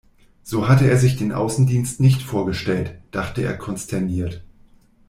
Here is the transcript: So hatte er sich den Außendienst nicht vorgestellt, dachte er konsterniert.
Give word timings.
So 0.41 0.67
hatte 0.67 0.89
er 0.89 0.97
sich 0.97 1.17
den 1.17 1.31
Außendienst 1.31 1.99
nicht 1.99 2.23
vorgestellt, 2.23 2.95
dachte 3.11 3.43
er 3.43 3.55
konsterniert. 3.55 4.43